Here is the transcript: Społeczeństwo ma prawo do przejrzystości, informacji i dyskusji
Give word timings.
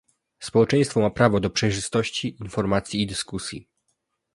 Społeczeństwo 0.39 0.99
ma 0.99 1.09
prawo 1.09 1.39
do 1.39 1.49
przejrzystości, 1.49 2.37
informacji 2.41 3.01
i 3.01 3.07
dyskusji 3.07 3.67